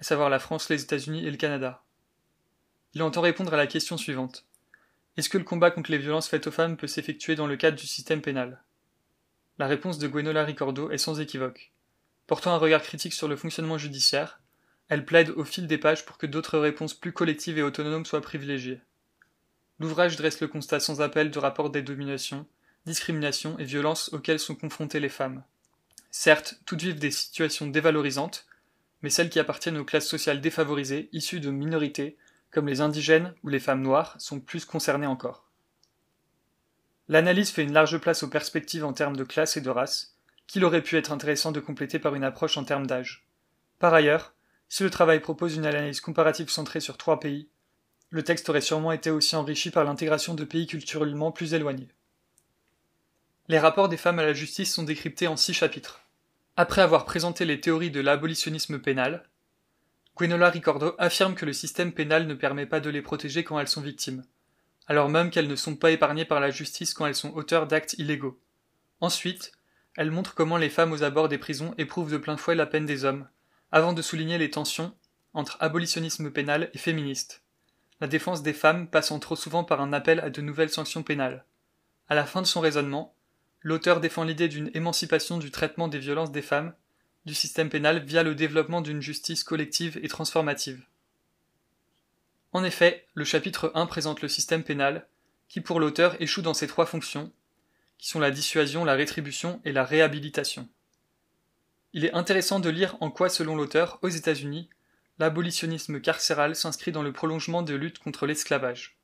à 0.00 0.04
savoir 0.04 0.28
la 0.28 0.38
France, 0.38 0.68
les 0.68 0.82
États-Unis 0.82 1.24
et 1.26 1.30
le 1.30 1.36
Canada. 1.36 1.82
Il 2.94 3.02
entend 3.02 3.20
répondre 3.20 3.54
à 3.54 3.56
la 3.56 3.66
question 3.66 3.96
suivante. 3.96 4.46
Est-ce 5.16 5.28
que 5.28 5.38
le 5.38 5.44
combat 5.44 5.70
contre 5.70 5.90
les 5.90 5.98
violences 5.98 6.28
faites 6.28 6.46
aux 6.46 6.50
femmes 6.52 6.76
peut 6.76 6.86
s'effectuer 6.86 7.36
dans 7.36 7.46
le 7.46 7.56
cadre 7.56 7.78
du 7.78 7.86
système 7.86 8.20
pénal? 8.20 8.62
La 9.58 9.66
réponse 9.66 9.98
de 9.98 10.08
Gwenola 10.08 10.44
Ricordo 10.44 10.90
est 10.90 10.98
sans 10.98 11.20
équivoque. 11.20 11.72
Portant 12.26 12.52
un 12.52 12.58
regard 12.58 12.82
critique 12.82 13.14
sur 13.14 13.28
le 13.28 13.36
fonctionnement 13.36 13.78
judiciaire, 13.78 14.40
elle 14.88 15.04
plaide 15.04 15.30
au 15.30 15.44
fil 15.44 15.66
des 15.66 15.78
pages 15.78 16.04
pour 16.04 16.18
que 16.18 16.26
d'autres 16.26 16.58
réponses 16.58 16.94
plus 16.94 17.12
collectives 17.12 17.58
et 17.58 17.62
autonomes 17.62 18.06
soient 18.06 18.20
privilégiées. 18.20 18.80
L'ouvrage 19.78 20.16
dresse 20.16 20.40
le 20.40 20.48
constat 20.48 20.80
sans 20.80 21.00
appel 21.00 21.30
de 21.30 21.38
rapports 21.38 21.70
des 21.70 21.82
dominations, 21.82 22.46
discriminations 22.86 23.58
et 23.58 23.64
violences 23.64 24.12
auxquelles 24.12 24.38
sont 24.38 24.54
confrontées 24.54 25.00
les 25.00 25.08
femmes. 25.08 25.42
Certes, 26.10 26.60
toutes 26.64 26.82
vivent 26.82 26.98
des 26.98 27.10
situations 27.10 27.66
dévalorisantes, 27.66 28.46
mais 29.02 29.10
celles 29.10 29.28
qui 29.28 29.40
appartiennent 29.40 29.76
aux 29.76 29.84
classes 29.84 30.08
sociales 30.08 30.40
défavorisées, 30.40 31.08
issues 31.12 31.40
de 31.40 31.50
minorités, 31.50 32.16
comme 32.50 32.68
les 32.68 32.80
indigènes 32.80 33.34
ou 33.42 33.48
les 33.48 33.60
femmes 33.60 33.82
noires, 33.82 34.16
sont 34.18 34.40
plus 34.40 34.64
concernés 34.64 35.06
encore. 35.06 35.44
L'analyse 37.08 37.50
fait 37.50 37.64
une 37.64 37.72
large 37.72 37.98
place 37.98 38.22
aux 38.22 38.28
perspectives 38.28 38.84
en 38.84 38.92
termes 38.92 39.16
de 39.16 39.24
classe 39.24 39.56
et 39.56 39.60
de 39.60 39.70
race, 39.70 40.16
qu'il 40.46 40.64
aurait 40.64 40.82
pu 40.82 40.96
être 40.96 41.12
intéressant 41.12 41.52
de 41.52 41.60
compléter 41.60 41.98
par 41.98 42.14
une 42.14 42.24
approche 42.24 42.56
en 42.56 42.64
termes 42.64 42.86
d'âge. 42.86 43.26
Par 43.78 43.92
ailleurs, 43.92 44.32
si 44.68 44.82
le 44.82 44.90
travail 44.90 45.20
propose 45.20 45.56
une 45.56 45.66
analyse 45.66 46.00
comparative 46.00 46.50
centrée 46.50 46.80
sur 46.80 46.96
trois 46.96 47.20
pays, 47.20 47.48
le 48.10 48.22
texte 48.22 48.48
aurait 48.48 48.60
sûrement 48.60 48.92
été 48.92 49.10
aussi 49.10 49.36
enrichi 49.36 49.70
par 49.70 49.84
l'intégration 49.84 50.34
de 50.34 50.44
pays 50.44 50.66
culturellement 50.66 51.32
plus 51.32 51.54
éloignés. 51.54 51.88
Les 53.48 53.58
rapports 53.58 53.88
des 53.88 53.96
femmes 53.96 54.18
à 54.18 54.24
la 54.24 54.32
justice 54.32 54.72
sont 54.72 54.82
décryptés 54.82 55.28
en 55.28 55.36
six 55.36 55.54
chapitres. 55.54 56.00
Après 56.56 56.82
avoir 56.82 57.04
présenté 57.04 57.44
les 57.44 57.60
théories 57.60 57.90
de 57.90 58.00
l'abolitionnisme 58.00 58.78
pénal, 58.78 59.28
Gwenola 60.16 60.50
Ricordo 60.50 60.94
affirme 60.98 61.34
que 61.34 61.44
le 61.44 61.52
système 61.52 61.92
pénal 61.92 62.26
ne 62.26 62.34
permet 62.34 62.66
pas 62.66 62.80
de 62.80 62.90
les 62.90 63.02
protéger 63.02 63.44
quand 63.44 63.60
elles 63.60 63.68
sont 63.68 63.82
victimes, 63.82 64.24
alors 64.86 65.08
même 65.08 65.30
qu'elles 65.30 65.48
ne 65.48 65.56
sont 65.56 65.76
pas 65.76 65.90
épargnées 65.90 66.24
par 66.24 66.40
la 66.40 66.50
justice 66.50 66.94
quand 66.94 67.06
elles 67.06 67.14
sont 67.14 67.34
auteurs 67.34 67.66
d'actes 67.66 67.94
illégaux. 67.98 68.40
Ensuite, 69.00 69.52
elle 69.96 70.10
montre 70.10 70.34
comment 70.34 70.56
les 70.56 70.70
femmes 70.70 70.92
aux 70.92 71.02
abords 71.02 71.28
des 71.28 71.38
prisons 71.38 71.74
éprouvent 71.76 72.10
de 72.10 72.16
plein 72.16 72.36
fouet 72.36 72.54
la 72.54 72.66
peine 72.66 72.86
des 72.86 73.04
hommes, 73.04 73.28
avant 73.72 73.92
de 73.92 74.02
souligner 74.02 74.38
les 74.38 74.50
tensions 74.50 74.94
entre 75.34 75.56
abolitionnisme 75.60 76.30
pénal 76.30 76.70
et 76.72 76.78
féministe. 76.78 77.42
La 78.00 78.06
défense 78.06 78.42
des 78.42 78.52
femmes 78.52 78.88
passant 78.88 79.18
trop 79.18 79.36
souvent 79.36 79.64
par 79.64 79.80
un 79.80 79.92
appel 79.92 80.20
à 80.20 80.30
de 80.30 80.40
nouvelles 80.40 80.70
sanctions 80.70 81.02
pénales. 81.02 81.44
À 82.08 82.14
la 82.14 82.26
fin 82.26 82.42
de 82.42 82.46
son 82.46 82.60
raisonnement, 82.60 83.14
l'auteur 83.60 84.00
défend 84.00 84.24
l'idée 84.24 84.48
d'une 84.48 84.70
émancipation 84.74 85.38
du 85.38 85.50
traitement 85.50 85.88
des 85.88 85.98
violences 85.98 86.32
des 86.32 86.42
femmes 86.42 86.74
du 87.24 87.34
système 87.34 87.68
pénal 87.68 88.04
via 88.04 88.22
le 88.22 88.34
développement 88.34 88.80
d'une 88.80 89.02
justice 89.02 89.42
collective 89.42 89.98
et 90.02 90.08
transformative. 90.08 90.86
En 92.52 92.62
effet, 92.62 93.06
le 93.14 93.24
chapitre 93.24 93.72
1 93.74 93.86
présente 93.86 94.22
le 94.22 94.28
système 94.28 94.62
pénal, 94.62 95.08
qui 95.48 95.60
pour 95.60 95.80
l'auteur 95.80 96.20
échoue 96.22 96.42
dans 96.42 96.54
ses 96.54 96.68
trois 96.68 96.86
fonctions, 96.86 97.32
qui 97.98 98.08
sont 98.08 98.20
la 98.20 98.30
dissuasion, 98.30 98.84
la 98.84 98.94
rétribution 98.94 99.60
et 99.64 99.72
la 99.72 99.84
réhabilitation. 99.84 100.68
Il 101.96 102.04
est 102.04 102.12
intéressant 102.12 102.60
de 102.60 102.68
lire 102.68 102.94
en 103.00 103.10
quoi, 103.10 103.30
selon 103.30 103.56
l'auteur, 103.56 103.98
aux 104.02 104.10
États-Unis, 104.10 104.68
l'abolitionnisme 105.18 105.98
carcéral 105.98 106.54
s'inscrit 106.54 106.92
dans 106.92 107.02
le 107.02 107.10
prolongement 107.10 107.62
de 107.62 107.74
lutte 107.74 108.00
contre 108.00 108.26
l'esclavage. 108.26 108.98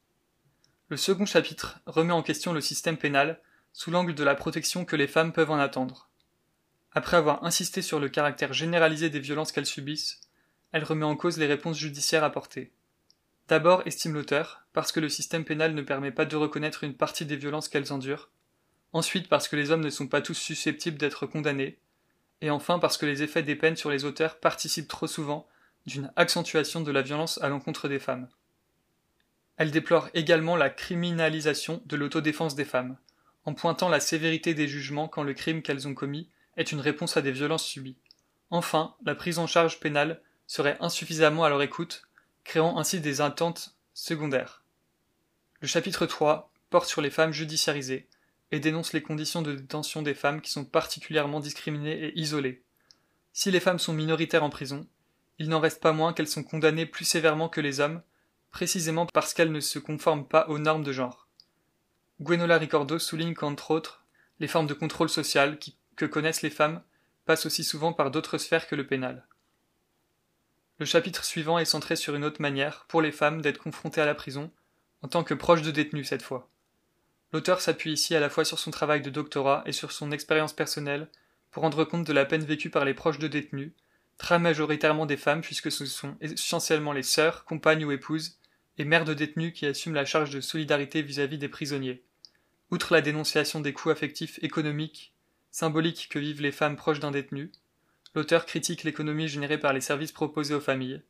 Le 0.91 0.99
second 0.99 1.25
chapitre 1.25 1.81
remet 1.87 2.13
en 2.13 2.23
question 2.23 2.53
le 2.53 2.61
système 2.61 2.99
pénal 2.99 3.41
sous 3.73 3.91
l'angle 3.91 4.15
de 4.15 4.23
la 4.23 4.35
protection 4.35 4.85
que 4.85 4.95
les 4.95 5.07
femmes 5.07 5.33
peuvent 5.33 5.51
en 5.51 5.59
attendre. 5.59 6.11
Après 6.93 7.17
avoir 7.17 7.43
insisté 7.45 7.81
sur 7.81 7.99
le 7.99 8.11
caractère 8.11 8.53
généralisé 8.53 9.09
des 9.09 9.21
violences 9.21 9.53
qu'elles 9.53 9.65
subissent, 9.65 10.21
elle 10.73 10.85
remet 10.85 11.07
en 11.07 11.17
cause 11.17 11.39
les 11.39 11.47
réponses 11.47 11.79
judiciaires 11.79 12.25
apportées. 12.25 12.75
D'abord, 13.49 13.87
estime 13.87 14.13
l'auteur, 14.13 14.67
parce 14.75 14.93
que 14.93 15.01
le 15.01 15.09
système 15.09 15.47
pénal 15.47 15.75
ne 15.75 15.81
permet 15.81 16.13
pas 16.13 16.27
de 16.27 16.37
reconnaître 16.37 16.85
une 16.85 16.99
partie 16.99 17.25
des 17.25 17.37
violences 17.37 17.71
qu'elles 17.71 17.91
endurent, 17.91 18.29
ensuite 18.93 19.31
parce 19.31 19.49
que 19.49 19.57
les 19.57 19.71
hommes 19.71 19.81
ne 19.81 19.89
sont 19.89 20.09
pas 20.09 20.21
tous 20.21 20.35
susceptibles 20.35 20.99
d'être 20.99 21.25
condamnés, 21.25 21.79
et 22.43 22.51
enfin 22.51 22.79
parce 22.79 22.99
que 22.99 23.07
les 23.07 23.23
effets 23.23 23.45
des 23.45 23.57
peines 23.57 23.77
sur 23.77 23.89
les 23.89 24.05
auteurs 24.05 24.39
participent 24.39 24.89
trop 24.89 25.07
souvent 25.07 25.49
d'une 25.87 26.13
accentuation 26.17 26.81
de 26.81 26.91
la 26.91 27.01
violence 27.01 27.41
à 27.41 27.49
l'encontre 27.49 27.89
des 27.89 28.01
femmes. 28.01 28.29
Elle 29.57 29.71
déplore 29.71 30.09
également 30.13 30.57
la 30.57 30.69
criminalisation 30.69 31.81
de 31.87 31.97
l'autodéfense 31.97 32.57
des 32.57 32.65
femmes, 32.65 32.97
en 33.45 33.55
pointant 33.55 33.89
la 33.89 34.01
sévérité 34.01 34.55
des 34.55 34.67
jugements 34.67 35.09
quand 35.09 35.23
le 35.23 35.35
crime 35.35 35.63
qu'elles 35.63 35.87
ont 35.87 35.95
commis 35.95 36.29
est 36.57 36.73
une 36.73 36.81
réponse 36.81 37.17
à 37.17 37.23
des 37.23 37.33
violences 37.33 37.65
subies. 37.65 37.97
Enfin, 38.51 38.97
la 39.05 39.15
prise 39.15 39.39
en 39.39 39.47
charge 39.47 39.79
pénale 39.79 40.21
serait 40.49 40.77
insuffisamment 40.81 41.45
à 41.45 41.49
leur 41.49 41.63
écoute, 41.63 42.03
créant 42.45 42.77
ainsi 42.77 43.01
des 43.01 43.21
attentes 43.21 43.77
secondaires. 43.95 44.65
Le 45.61 45.69
chapitre 45.69 46.07
3 46.07 46.53
porte 46.71 46.89
sur 46.89 47.03
les 47.03 47.11
femmes 47.11 47.33
judiciarisées 47.33 48.09
et 48.53 48.61
dénonce 48.61 48.93
les 48.93 49.03
conditions 49.03 49.43
de 49.43 49.55
détention 49.55 50.03
des 50.03 50.15
femmes 50.15 50.43
qui 50.43 50.53
sont 50.53 50.67
particulièrement 50.67 51.41
discriminées 51.41 52.05
et 52.05 52.19
isolées. 52.19 52.63
Si 53.33 53.51
les 53.51 53.61
femmes 53.61 53.79
sont 53.79 53.95
minoritaires 53.95 54.45
en 54.45 54.51
prison, 54.51 54.87
il 55.39 55.49
n'en 55.49 55.59
reste 55.59 55.83
pas 55.83 55.93
moins 55.93 56.13
qu'elles 56.13 56.29
sont 56.29 56.45
condamnées 56.45 56.87
plus 56.87 57.07
sévèrement 57.07 57.49
que 57.49 57.63
les 57.63 57.81
hommes, 57.81 58.03
précisément 58.51 59.07
parce 59.07 59.33
qu'elles 59.33 59.51
ne 59.51 59.61
se 59.61 59.79
conforment 59.79 60.29
pas 60.29 60.47
aux 60.49 60.59
normes 60.59 60.85
de 60.85 60.93
genre. 60.93 61.29
Gwenola 62.21 62.59
Ricordo 62.59 62.99
souligne 62.99 63.35
qu'entre 63.35 63.71
autres, 63.71 64.05
les 64.39 64.49
formes 64.49 64.67
de 64.67 64.75
contrôle 64.75 65.09
social 65.09 65.59
que 65.97 66.05
connaissent 66.05 66.43
les 66.43 66.51
femmes 66.51 66.83
passent 67.25 67.47
aussi 67.47 67.65
souvent 67.65 67.95
par 67.95 68.11
d'autres 68.11 68.37
sphères 68.37 68.69
que 68.69 68.77
le 68.77 68.87
pénal. 68.87 69.27
Le 70.79 70.85
chapitre 70.85 71.25
suivant 71.25 71.59
est 71.59 71.65
centré 71.65 71.97
sur 71.97 72.15
une 72.15 72.25
autre 72.25 72.43
manière, 72.43 72.85
pour 72.89 73.01
les 73.01 73.13
femmes, 73.13 73.41
d'être 73.41 73.63
confrontées 73.63 74.01
à 74.01 74.07
la 74.07 74.15
prison, 74.15 74.51
en 75.01 75.09
tant 75.09 75.25
que 75.25 75.35
proches 75.35 75.63
de 75.63 75.71
détenus 75.71 76.09
cette 76.09 76.23
fois. 76.23 76.52
L'auteur 77.33 77.61
s'appuie 77.61 77.93
ici 77.93 78.15
à 78.15 78.21
la 78.21 78.29
fois 78.29 78.45
sur 78.45 78.59
son 78.59 78.71
travail 78.71 79.01
de 79.01 79.09
doctorat 79.09 79.63
et 79.65 79.73
sur 79.73 79.93
son 79.93 80.13
expérience 80.13 80.53
personnelle 80.53 81.09
pour 81.51 81.63
rendre 81.63 81.85
compte 81.85 82.07
de 82.07 82.13
la 82.13 82.27
peine 82.27 82.45
vécue 82.45 82.71
par 82.71 82.85
les 82.85 82.95
proches 82.95 83.19
de 83.19 83.29
détenus, 83.29 83.73
très 84.19 84.39
majoritairement 84.39 85.07
des 85.07 85.17
femmes 85.17 85.41
puisque 85.41 85.73
ce 85.73 85.87
sont 85.87 86.17
essentiellement 86.21 86.93
les 86.93 87.03
sœurs, 87.03 87.45
compagnes 87.45 87.85
ou 87.85 87.93
épouses, 87.93 88.39
et 88.79 88.85
mères 88.85 89.05
de 89.05 89.15
détenus 89.15 89.53
qui 89.55 89.67
assument 89.67 89.95
la 89.95 90.05
charge 90.05 90.31
de 90.31 90.41
solidarité 90.41 91.03
vis-à-vis 91.03 91.39
des 91.39 91.49
prisonniers. 91.49 92.03
Outre 92.71 92.95
la 92.95 93.03
dénonciation 93.03 93.61
des 93.61 93.73
coûts 93.73 93.91
affectifs 93.91 94.39
économiques, 94.43 95.13
symboliques 95.51 96.09
que 96.11 96.19
vivent 96.19 96.41
les 96.41 96.53
femmes 96.53 96.77
proches 96.77 97.01
d'un 97.01 97.11
détenu, 97.11 97.53
l'auteur 98.15 98.47
critique 98.47 98.83
l'économie 98.83 99.29
générée 99.29 99.59
par 99.59 99.73
les 99.73 99.81
services 99.81 100.13
proposés 100.13 100.55
aux 100.55 100.61
familles. 100.61 101.03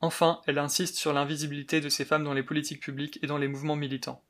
Enfin, 0.00 0.40
elle 0.46 0.58
insiste 0.58 0.96
sur 0.96 1.12
l'invisibilité 1.12 1.80
de 1.80 1.88
ces 1.88 2.04
femmes 2.04 2.24
dans 2.24 2.34
les 2.34 2.42
politiques 2.42 2.82
publiques 2.82 3.18
et 3.22 3.26
dans 3.26 3.38
les 3.38 3.48
mouvements 3.48 3.76
militants. 3.76 4.22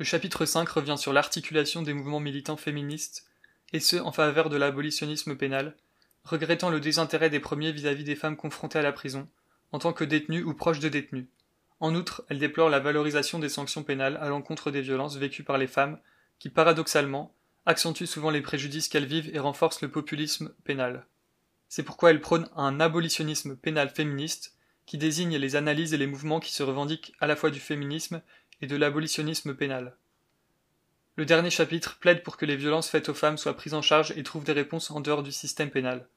Le 0.00 0.06
chapitre 0.06 0.46
5 0.46 0.66
revient 0.66 0.96
sur 0.96 1.12
l'articulation 1.12 1.82
des 1.82 1.92
mouvements 1.92 2.20
militants 2.20 2.56
féministes, 2.56 3.26
et 3.74 3.80
ce 3.80 3.96
en 3.96 4.12
faveur 4.12 4.48
de 4.48 4.56
l'abolitionnisme 4.56 5.36
pénal, 5.36 5.76
regrettant 6.24 6.70
le 6.70 6.80
désintérêt 6.80 7.28
des 7.28 7.38
premiers 7.38 7.70
vis-à-vis 7.70 8.02
-vis 8.02 8.06
des 8.06 8.16
femmes 8.16 8.38
confrontées 8.38 8.78
à 8.78 8.82
la 8.82 8.92
prison, 8.92 9.28
en 9.72 9.78
tant 9.78 9.92
que 9.92 10.04
détenues 10.04 10.42
ou 10.42 10.54
proches 10.54 10.78
de 10.78 10.88
détenus. 10.88 11.26
En 11.80 11.94
outre, 11.94 12.24
elle 12.30 12.38
déplore 12.38 12.70
la 12.70 12.80
valorisation 12.80 13.38
des 13.38 13.50
sanctions 13.50 13.82
pénales 13.82 14.16
à 14.22 14.30
l'encontre 14.30 14.70
des 14.70 14.80
violences 14.80 15.18
vécues 15.18 15.44
par 15.44 15.58
les 15.58 15.66
femmes, 15.66 15.98
qui 16.38 16.48
paradoxalement 16.48 17.34
accentuent 17.66 18.06
souvent 18.06 18.30
les 18.30 18.40
préjudices 18.40 18.88
qu'elles 18.88 19.04
vivent 19.04 19.30
et 19.34 19.38
renforcent 19.38 19.82
le 19.82 19.90
populisme 19.90 20.54
pénal. 20.64 21.04
C'est 21.68 21.82
pourquoi 21.82 22.10
elle 22.10 22.22
prône 22.22 22.48
un 22.56 22.80
abolitionnisme 22.80 23.54
pénal 23.54 23.90
féministe, 23.90 24.56
qui 24.86 24.96
désigne 24.96 25.36
les 25.36 25.56
analyses 25.56 25.92
et 25.92 25.98
les 25.98 26.06
mouvements 26.06 26.40
qui 26.40 26.54
se 26.54 26.62
revendiquent 26.62 27.12
à 27.20 27.26
la 27.26 27.36
fois 27.36 27.50
du 27.50 27.60
féminisme 27.60 28.22
et 28.60 28.66
de 28.66 28.76
l'abolitionnisme 28.76 29.54
pénal. 29.54 29.96
Le 31.16 31.26
dernier 31.26 31.50
chapitre 31.50 31.98
plaide 31.98 32.22
pour 32.22 32.36
que 32.36 32.46
les 32.46 32.56
violences 32.56 32.88
faites 32.88 33.08
aux 33.08 33.14
femmes 33.14 33.38
soient 33.38 33.56
prises 33.56 33.74
en 33.74 33.82
charge 33.82 34.12
et 34.16 34.22
trouvent 34.22 34.44
des 34.44 34.52
réponses 34.52 34.90
en 34.90 35.00
dehors 35.00 35.22
du 35.22 35.32
système 35.32 35.70
pénal. 35.70 36.08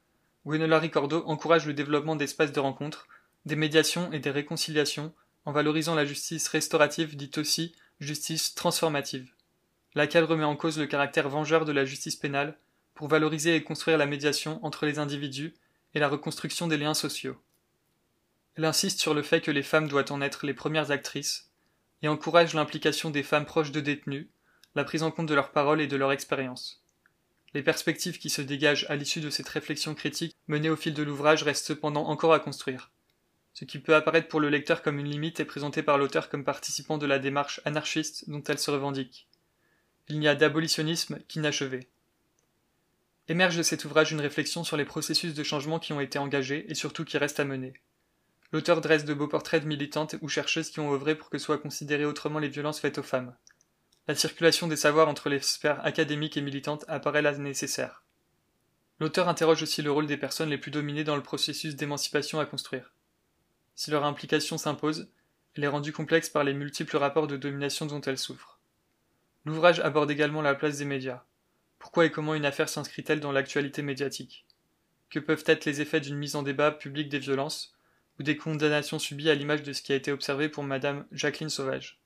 Gwenola 0.45 0.79
Ricordo 0.79 1.23
encourage 1.25 1.65
le 1.65 1.73
développement 1.73 2.15
d'espaces 2.15 2.51
de 2.51 2.59
rencontre, 2.59 3.07
des 3.45 3.55
médiations 3.55 4.11
et 4.11 4.19
des 4.19 4.31
réconciliations, 4.31 5.13
en 5.45 5.51
valorisant 5.51 5.95
la 5.95 6.05
justice 6.05 6.47
restaurative 6.47 7.15
dite 7.15 7.37
aussi 7.37 7.75
justice 7.99 8.55
transformative, 8.55 9.31
laquelle 9.95 10.23
remet 10.23 10.43
en 10.43 10.55
cause 10.55 10.79
le 10.79 10.87
caractère 10.87 11.29
vengeur 11.29 11.65
de 11.65 11.71
la 11.71 11.85
justice 11.85 12.15
pénale 12.15 12.57
pour 12.93 13.07
valoriser 13.07 13.55
et 13.55 13.63
construire 13.63 13.97
la 13.97 14.05
médiation 14.05 14.63
entre 14.65 14.85
les 14.85 14.99
individus 14.99 15.53
et 15.93 15.99
la 15.99 16.07
reconstruction 16.07 16.67
des 16.67 16.77
liens 16.77 16.93
sociaux. 16.93 17.37
Elle 18.55 18.65
insiste 18.65 18.99
sur 18.99 19.13
le 19.13 19.23
fait 19.23 19.41
que 19.41 19.51
les 19.51 19.63
femmes 19.63 19.87
doivent 19.87 20.11
en 20.11 20.21
être 20.21 20.45
les 20.45 20.53
premières 20.53 20.91
actrices 20.91 21.49
et 22.03 22.07
encourage 22.07 22.53
l'implication 22.53 23.09
des 23.09 23.23
femmes 23.23 23.45
proches 23.45 23.71
de 23.71 23.79
détenus, 23.79 24.27
la 24.75 24.83
prise 24.83 25.03
en 25.03 25.11
compte 25.11 25.27
de 25.27 25.33
leurs 25.33 25.51
paroles 25.51 25.81
et 25.81 25.87
de 25.87 25.95
leur 25.95 26.11
expérience. 26.11 26.83
Les 27.53 27.63
perspectives 27.63 28.19
qui 28.19 28.29
se 28.29 28.41
dégagent 28.41 28.85
à 28.89 28.95
l'issue 28.95 29.21
de 29.21 29.29
cette 29.29 29.47
réflexion 29.47 29.95
critique 29.95 30.35
menée 30.47 30.69
au 30.69 30.75
fil 30.75 30.93
de 30.93 31.03
l'ouvrage 31.03 31.43
restent 31.43 31.65
cependant 31.67 32.07
encore 32.07 32.33
à 32.33 32.39
construire. 32.39 32.91
Ce 33.53 33.65
qui 33.65 33.79
peut 33.79 33.95
apparaître 33.95 34.27
pour 34.27 34.39
le 34.39 34.49
lecteur 34.49 34.81
comme 34.81 34.99
une 34.99 35.09
limite 35.09 35.39
est 35.39 35.45
présenté 35.45 35.83
par 35.83 35.97
l'auteur 35.97 36.29
comme 36.29 36.43
participant 36.43 36.97
de 36.97 37.05
la 37.05 37.19
démarche 37.19 37.61
anarchiste 37.65 38.29
dont 38.29 38.43
elle 38.43 38.57
se 38.57 38.71
revendique. 38.71 39.27
Il 40.09 40.19
n'y 40.19 40.27
a 40.27 40.35
d'abolitionnisme 40.35 41.19
qu'inachevé. 41.27 41.87
Émerge 43.29 43.55
de 43.55 43.63
cet 43.63 43.85
ouvrage 43.85 44.11
une 44.11 44.19
réflexion 44.19 44.63
sur 44.63 44.75
les 44.75 44.83
processus 44.83 45.33
de 45.33 45.43
changement 45.43 45.79
qui 45.79 45.93
ont 45.93 46.01
été 46.01 46.19
engagés 46.19 46.65
et 46.69 46.75
surtout 46.75 47.05
qui 47.05 47.17
restent 47.17 47.39
à 47.39 47.45
mener. 47.45 47.73
L'auteur 48.53 48.81
dresse 48.81 49.03
de 49.03 49.15
beaux 49.15 49.27
portraits 49.27 49.63
de 49.63 49.67
militantes 49.67 50.15
ou 50.21 50.29
chercheuses 50.29 50.69
qui 50.69 50.79
ont 50.79 50.93
œuvré 50.93 51.15
pour 51.15 51.31
que 51.31 51.39
soient 51.39 51.57
considérées 51.57 52.05
autrement 52.05 52.37
les 52.37 52.49
violences 52.49 52.79
faites 52.79 52.99
aux 52.99 53.03
femmes. 53.03 53.35
La 54.07 54.13
circulation 54.13 54.67
des 54.67 54.75
savoirs 54.75 55.09
entre 55.09 55.27
les 55.27 55.39
sphères 55.39 55.83
académiques 55.83 56.37
et 56.37 56.41
militantes 56.41 56.85
apparaît 56.87 57.23
là 57.23 57.35
nécessaire. 57.35 58.03
L'auteur 58.99 59.27
interroge 59.27 59.63
aussi 59.63 59.81
le 59.81 59.91
rôle 59.91 60.05
des 60.05 60.17
personnes 60.17 60.51
les 60.51 60.59
plus 60.59 60.69
dominées 60.69 61.03
dans 61.03 61.15
le 61.15 61.23
processus 61.23 61.75
d'émancipation 61.75 62.39
à 62.39 62.45
construire. 62.45 62.93
Si 63.73 63.89
leur 63.89 64.05
implication 64.05 64.59
s'impose, 64.59 65.09
elle 65.55 65.63
est 65.63 65.67
rendue 65.67 65.91
complexe 65.91 66.29
par 66.29 66.43
les 66.43 66.53
multiples 66.53 66.97
rapports 66.97 67.27
de 67.27 67.37
domination 67.37 67.87
dont 67.87 68.01
elles 68.01 68.19
souffrent. 68.19 68.59
L'ouvrage 69.45 69.79
aborde 69.79 70.11
également 70.11 70.43
la 70.43 70.53
place 70.53 70.77
des 70.77 70.85
médias. 70.85 71.23
Pourquoi 71.79 72.05
et 72.05 72.11
comment 72.11 72.35
une 72.35 72.45
affaire 72.45 72.69
s'inscrit-elle 72.69 73.19
dans 73.19 73.31
l'actualité 73.31 73.81
médiatique? 73.81 74.45
Que 75.09 75.17
peuvent 75.17 75.43
être 75.47 75.65
les 75.65 75.81
effets 75.81 76.01
d'une 76.01 76.17
mise 76.17 76.35
en 76.35 76.43
débat 76.43 76.71
publique 76.71 77.09
des 77.09 77.17
violences? 77.17 77.73
Ou 78.19 78.23
des 78.23 78.37
condamnations 78.37 78.99
subies 78.99 79.29
à 79.29 79.35
l'image 79.35 79.63
de 79.63 79.73
ce 79.73 79.81
qui 79.81 79.93
a 79.93 79.95
été 79.95 80.11
observé 80.11 80.49
pour 80.49 80.63
Madame 80.63 81.05
Jacqueline 81.11 81.49
Sauvage. 81.49 81.99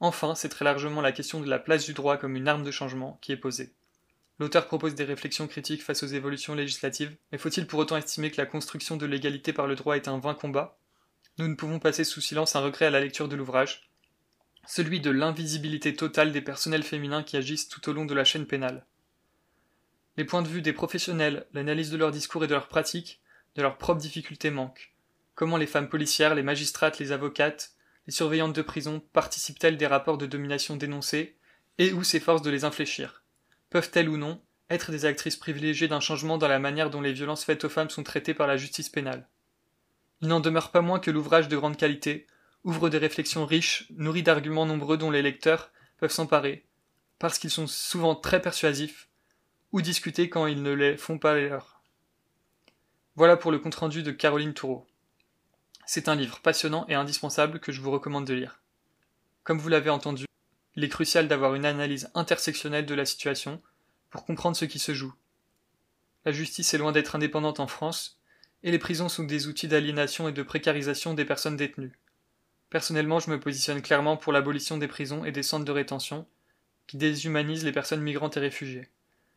Enfin, 0.00 0.34
c'est 0.34 0.48
très 0.48 0.64
largement 0.64 1.02
la 1.02 1.12
question 1.12 1.40
de 1.40 1.48
la 1.48 1.58
place 1.58 1.84
du 1.84 1.92
droit 1.92 2.16
comme 2.16 2.36
une 2.36 2.48
arme 2.48 2.64
de 2.64 2.70
changement 2.70 3.18
qui 3.20 3.32
est 3.32 3.36
posée. 3.36 3.74
L'auteur 4.38 4.66
propose 4.66 4.94
des 4.94 5.04
réflexions 5.04 5.46
critiques 5.46 5.82
face 5.82 6.02
aux 6.02 6.06
évolutions 6.06 6.54
législatives, 6.54 7.14
mais 7.30 7.36
faut-il 7.36 7.66
pour 7.66 7.78
autant 7.78 7.98
estimer 7.98 8.30
que 8.30 8.40
la 8.40 8.46
construction 8.46 8.96
de 8.96 9.04
l'égalité 9.04 9.52
par 9.52 9.66
le 9.66 9.76
droit 9.76 9.96
est 9.96 10.08
un 10.08 10.18
vain 10.18 10.34
combat? 10.34 10.78
Nous 11.36 11.46
ne 11.46 11.54
pouvons 11.54 11.78
passer 11.78 12.04
sous 12.04 12.22
silence 12.22 12.56
un 12.56 12.60
regret 12.60 12.86
à 12.86 12.90
la 12.90 13.00
lecture 13.00 13.28
de 13.28 13.36
l'ouvrage, 13.36 13.90
celui 14.66 15.00
de 15.00 15.10
l'invisibilité 15.10 15.94
totale 15.94 16.32
des 16.32 16.40
personnels 16.40 16.82
féminins 16.82 17.22
qui 17.22 17.36
agissent 17.36 17.68
tout 17.68 17.86
au 17.88 17.92
long 17.92 18.06
de 18.06 18.14
la 18.14 18.24
chaîne 18.24 18.46
pénale. 18.46 18.86
Les 20.16 20.24
points 20.24 20.42
de 20.42 20.48
vue 20.48 20.62
des 20.62 20.72
professionnels, 20.72 21.46
l'analyse 21.52 21.90
de 21.90 21.96
leurs 21.96 22.10
discours 22.10 22.44
et 22.44 22.46
de 22.46 22.54
leurs 22.54 22.68
pratiques, 22.68 23.20
de 23.56 23.62
leurs 23.62 23.78
propres 23.78 24.00
difficultés 24.00 24.50
manquent. 24.50 24.89
Comment 25.40 25.56
les 25.56 25.66
femmes 25.66 25.88
policières, 25.88 26.34
les 26.34 26.42
magistrates, 26.42 26.98
les 26.98 27.12
avocates, 27.12 27.72
les 28.06 28.12
surveillantes 28.12 28.54
de 28.54 28.60
prison 28.60 29.02
participent-elles 29.14 29.78
des 29.78 29.86
rapports 29.86 30.18
de 30.18 30.26
domination 30.26 30.76
dénoncés 30.76 31.38
et 31.78 31.94
ou 31.94 32.04
s'efforcent 32.04 32.42
de 32.42 32.50
les 32.50 32.64
infléchir? 32.64 33.24
Peuvent-elles 33.70 34.10
ou 34.10 34.18
non 34.18 34.42
être 34.68 34.90
des 34.90 35.06
actrices 35.06 35.38
privilégiées 35.38 35.88
d'un 35.88 35.98
changement 35.98 36.36
dans 36.36 36.46
la 36.46 36.58
manière 36.58 36.90
dont 36.90 37.00
les 37.00 37.14
violences 37.14 37.42
faites 37.42 37.64
aux 37.64 37.70
femmes 37.70 37.88
sont 37.88 38.02
traitées 38.02 38.34
par 38.34 38.46
la 38.46 38.58
justice 38.58 38.90
pénale? 38.90 39.30
Il 40.20 40.28
n'en 40.28 40.40
demeure 40.40 40.72
pas 40.72 40.82
moins 40.82 40.98
que 40.98 41.10
l'ouvrage 41.10 41.48
de 41.48 41.56
grande 41.56 41.78
qualité 41.78 42.26
ouvre 42.62 42.90
des 42.90 42.98
réflexions 42.98 43.46
riches, 43.46 43.86
nourries 43.96 44.22
d'arguments 44.22 44.66
nombreux 44.66 44.98
dont 44.98 45.10
les 45.10 45.22
lecteurs 45.22 45.72
peuvent 45.96 46.12
s'emparer, 46.12 46.66
parce 47.18 47.38
qu'ils 47.38 47.48
sont 47.48 47.66
souvent 47.66 48.14
très 48.14 48.42
persuasifs, 48.42 49.08
ou 49.72 49.80
discutés 49.80 50.28
quand 50.28 50.46
ils 50.46 50.62
ne 50.62 50.72
les 50.72 50.98
font 50.98 51.16
pas 51.16 51.34
les 51.34 51.48
leurs. 51.48 51.82
Voilà 53.16 53.38
pour 53.38 53.50
le 53.50 53.58
compte-rendu 53.58 54.02
de 54.02 54.10
Caroline 54.10 54.52
Toureau. 54.52 54.86
C'est 55.92 56.06
un 56.06 56.14
livre 56.14 56.38
passionnant 56.38 56.86
et 56.86 56.94
indispensable 56.94 57.58
que 57.58 57.72
je 57.72 57.80
vous 57.80 57.90
recommande 57.90 58.24
de 58.24 58.32
lire. 58.32 58.60
Comme 59.42 59.58
vous 59.58 59.68
l'avez 59.68 59.90
entendu, 59.90 60.24
il 60.76 60.84
est 60.84 60.88
crucial 60.88 61.26
d'avoir 61.26 61.56
une 61.56 61.64
analyse 61.64 62.12
intersectionnelle 62.14 62.86
de 62.86 62.94
la 62.94 63.04
situation 63.04 63.60
pour 64.08 64.24
comprendre 64.24 64.56
ce 64.56 64.66
qui 64.66 64.78
se 64.78 64.94
joue. 64.94 65.12
La 66.24 66.30
justice 66.30 66.72
est 66.72 66.78
loin 66.78 66.92
d'être 66.92 67.16
indépendante 67.16 67.58
en 67.58 67.66
France, 67.66 68.20
et 68.62 68.70
les 68.70 68.78
prisons 68.78 69.08
sont 69.08 69.24
des 69.24 69.48
outils 69.48 69.66
d'aliénation 69.66 70.28
et 70.28 70.32
de 70.32 70.44
précarisation 70.44 71.12
des 71.12 71.24
personnes 71.24 71.56
détenues. 71.56 71.98
Personnellement, 72.68 73.18
je 73.18 73.30
me 73.30 73.40
positionne 73.40 73.82
clairement 73.82 74.16
pour 74.16 74.32
l'abolition 74.32 74.78
des 74.78 74.86
prisons 74.86 75.24
et 75.24 75.32
des 75.32 75.42
centres 75.42 75.64
de 75.64 75.72
rétention, 75.72 76.24
qui 76.86 76.98
déshumanisent 76.98 77.64
les 77.64 77.72
personnes 77.72 78.02
migrantes 78.02 78.36
et 78.36 78.40
réfugiées. 78.40 78.90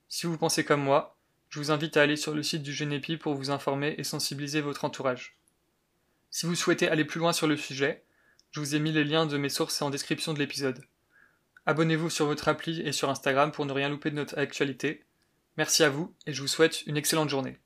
Si 0.07 0.27
vous 0.27 0.37
pensez 0.37 0.63
comme 0.63 0.83
moi, 0.83 1.17
je 1.49 1.57
vous 1.57 1.71
invite 1.71 1.97
à 1.97 2.03
aller 2.03 2.15
sur 2.15 2.35
le 2.35 2.43
site 2.43 2.61
du 2.61 2.73
Genepi 2.73 3.17
pour 3.17 3.33
vous 3.33 3.49
informer 3.49 3.95
et 3.97 4.03
sensibiliser 4.03 4.61
votre 4.61 4.85
entourage. 4.85 5.35
Si 6.35 6.47
vous 6.47 6.55
souhaitez 6.55 6.87
aller 6.89 7.05
plus 7.05 7.19
loin 7.19 7.31
sur 7.31 7.45
le 7.45 7.55
sujet, 7.55 8.03
je 8.49 8.59
vous 8.59 8.73
ai 8.73 8.79
mis 8.79 8.91
les 8.91 9.03
liens 9.03 9.27
de 9.27 9.37
mes 9.37 9.49
sources 9.49 9.79
en 9.83 9.91
description 9.91 10.33
de 10.33 10.39
l'épisode. 10.39 10.83
Abonnez-vous 11.67 12.09
sur 12.09 12.25
votre 12.25 12.47
appli 12.47 12.81
et 12.81 12.91
sur 12.91 13.11
Instagram 13.11 13.51
pour 13.51 13.67
ne 13.67 13.71
rien 13.71 13.87
louper 13.87 14.09
de 14.09 14.15
notre 14.15 14.39
actualité. 14.39 15.05
Merci 15.57 15.83
à 15.83 15.91
vous 15.91 16.15
et 16.25 16.33
je 16.33 16.41
vous 16.41 16.47
souhaite 16.47 16.87
une 16.87 16.97
excellente 16.97 17.29
journée. 17.29 17.59